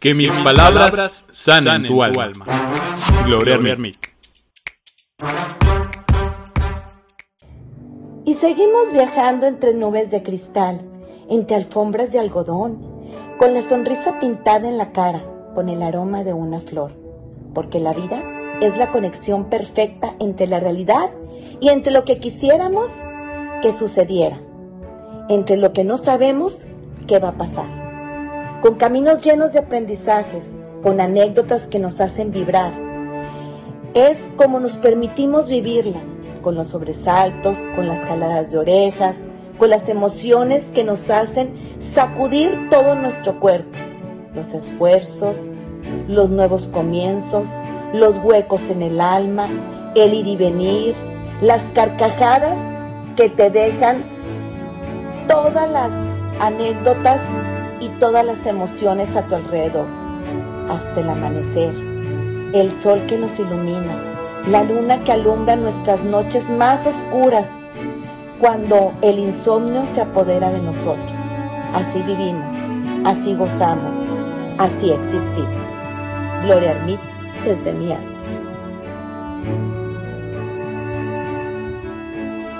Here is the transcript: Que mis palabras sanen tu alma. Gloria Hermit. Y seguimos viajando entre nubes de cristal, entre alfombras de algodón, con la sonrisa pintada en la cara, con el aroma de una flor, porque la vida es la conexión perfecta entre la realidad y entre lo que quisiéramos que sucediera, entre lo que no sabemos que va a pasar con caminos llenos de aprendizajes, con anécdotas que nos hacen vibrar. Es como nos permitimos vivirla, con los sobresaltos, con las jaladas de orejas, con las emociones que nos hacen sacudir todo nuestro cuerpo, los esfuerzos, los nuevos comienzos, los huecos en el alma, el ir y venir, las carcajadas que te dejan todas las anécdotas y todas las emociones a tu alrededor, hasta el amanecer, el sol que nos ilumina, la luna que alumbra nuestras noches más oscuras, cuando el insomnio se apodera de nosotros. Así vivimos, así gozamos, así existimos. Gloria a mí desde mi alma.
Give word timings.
Que 0.00 0.14
mis 0.14 0.32
palabras 0.36 1.26
sanen 1.32 1.82
tu 1.82 2.04
alma. 2.04 2.44
Gloria 3.26 3.56
Hermit. 3.56 3.96
Y 8.24 8.34
seguimos 8.34 8.92
viajando 8.92 9.48
entre 9.48 9.74
nubes 9.74 10.12
de 10.12 10.22
cristal, 10.22 10.82
entre 11.28 11.56
alfombras 11.56 12.12
de 12.12 12.20
algodón, 12.20 12.78
con 13.38 13.54
la 13.54 13.60
sonrisa 13.60 14.20
pintada 14.20 14.68
en 14.68 14.78
la 14.78 14.92
cara, 14.92 15.24
con 15.56 15.68
el 15.68 15.82
aroma 15.82 16.22
de 16.22 16.32
una 16.32 16.60
flor, 16.60 16.92
porque 17.52 17.80
la 17.80 17.92
vida 17.92 18.22
es 18.60 18.76
la 18.76 18.92
conexión 18.92 19.50
perfecta 19.50 20.14
entre 20.20 20.46
la 20.46 20.60
realidad 20.60 21.10
y 21.60 21.70
entre 21.70 21.92
lo 21.92 22.04
que 22.04 22.20
quisiéramos 22.20 23.02
que 23.62 23.72
sucediera, 23.72 24.40
entre 25.28 25.56
lo 25.56 25.72
que 25.72 25.82
no 25.82 25.96
sabemos 25.96 26.68
que 27.08 27.18
va 27.18 27.30
a 27.30 27.36
pasar 27.36 27.77
con 28.60 28.74
caminos 28.74 29.20
llenos 29.20 29.52
de 29.52 29.60
aprendizajes, 29.60 30.56
con 30.82 31.00
anécdotas 31.00 31.66
que 31.66 31.78
nos 31.78 32.00
hacen 32.00 32.32
vibrar. 32.32 32.72
Es 33.94 34.28
como 34.36 34.60
nos 34.60 34.76
permitimos 34.76 35.48
vivirla, 35.48 36.00
con 36.42 36.54
los 36.54 36.68
sobresaltos, 36.68 37.58
con 37.76 37.88
las 37.88 38.04
jaladas 38.04 38.50
de 38.50 38.58
orejas, 38.58 39.22
con 39.58 39.70
las 39.70 39.88
emociones 39.88 40.70
que 40.70 40.84
nos 40.84 41.10
hacen 41.10 41.52
sacudir 41.78 42.68
todo 42.70 42.94
nuestro 42.94 43.38
cuerpo, 43.40 43.76
los 44.34 44.54
esfuerzos, 44.54 45.50
los 46.08 46.30
nuevos 46.30 46.66
comienzos, 46.66 47.48
los 47.92 48.18
huecos 48.18 48.70
en 48.70 48.82
el 48.82 49.00
alma, 49.00 49.48
el 49.94 50.14
ir 50.14 50.26
y 50.26 50.36
venir, 50.36 50.94
las 51.40 51.64
carcajadas 51.74 52.60
que 53.16 53.28
te 53.28 53.50
dejan 53.50 54.04
todas 55.26 55.70
las 55.70 55.92
anécdotas 56.40 57.22
y 57.80 57.88
todas 57.98 58.24
las 58.24 58.46
emociones 58.46 59.16
a 59.16 59.26
tu 59.28 59.34
alrededor, 59.34 59.86
hasta 60.68 61.00
el 61.00 61.08
amanecer, 61.08 61.74
el 62.52 62.70
sol 62.72 63.06
que 63.06 63.18
nos 63.18 63.38
ilumina, 63.38 63.96
la 64.46 64.64
luna 64.64 65.04
que 65.04 65.12
alumbra 65.12 65.56
nuestras 65.56 66.02
noches 66.04 66.50
más 66.50 66.86
oscuras, 66.86 67.52
cuando 68.40 68.92
el 69.02 69.18
insomnio 69.18 69.84
se 69.86 70.00
apodera 70.00 70.50
de 70.50 70.60
nosotros. 70.60 71.18
Así 71.74 72.00
vivimos, 72.02 72.54
así 73.04 73.34
gozamos, 73.34 73.96
así 74.58 74.90
existimos. 74.90 75.68
Gloria 76.44 76.80
a 76.80 76.84
mí 76.84 76.98
desde 77.44 77.72
mi 77.72 77.92
alma. 77.92 78.18